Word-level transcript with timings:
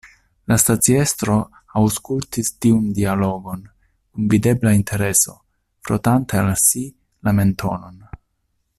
La 0.51 0.55
staciestro 0.61 1.35
aŭskultis 1.81 2.49
tiun 2.65 2.87
dialogon 2.99 3.61
kun 3.69 4.33
videbla 4.33 4.75
intereso, 4.81 5.37
frotante 5.89 6.43
al 6.45 6.53
si 6.67 6.87
la 7.29 7.39
mentonon. 7.43 8.05